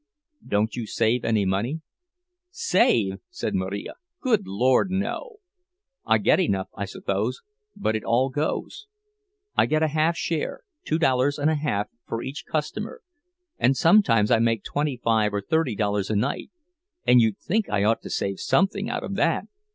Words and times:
"Don't 0.43 0.75
you 0.75 0.87
save 0.87 1.23
any 1.23 1.45
money?" 1.45 1.81
"Save!" 2.49 3.19
said 3.29 3.53
Marija. 3.53 3.93
"Good 4.19 4.47
Lord, 4.47 4.89
no! 4.89 5.35
I 6.07 6.17
get 6.17 6.39
enough, 6.39 6.69
I 6.75 6.85
suppose, 6.85 7.41
but 7.75 7.95
it 7.95 8.03
all 8.03 8.29
goes. 8.29 8.87
I 9.55 9.67
get 9.67 9.83
a 9.83 9.89
half 9.89 10.17
share, 10.17 10.61
two 10.85 10.97
dollars 10.97 11.37
and 11.37 11.51
a 11.51 11.55
half 11.55 11.85
for 12.07 12.23
each 12.23 12.47
customer, 12.47 13.03
and 13.59 13.77
sometimes 13.77 14.31
I 14.31 14.39
make 14.39 14.63
twenty 14.63 14.97
five 15.03 15.35
or 15.35 15.39
thirty 15.43 15.75
dollars 15.75 16.09
a 16.09 16.15
night, 16.15 16.49
and 17.05 17.21
you'd 17.21 17.37
think 17.37 17.69
I 17.69 17.83
ought 17.83 18.01
to 18.01 18.09
save 18.09 18.39
something 18.39 18.89
out 18.89 19.03
of 19.03 19.13
that! 19.17 19.45